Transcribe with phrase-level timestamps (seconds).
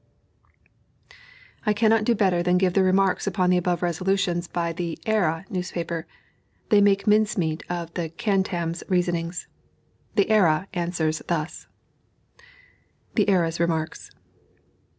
[1.63, 5.45] I cannot do better than give the remarks upon the above resolutions by the "Era"
[5.47, 6.07] newspaper;
[6.69, 9.45] they make mince meat of the Cantabs' reasonings.
[10.15, 11.67] The "Era" answers thus:
[13.13, 14.09] THE "ERA'S" REMARKS.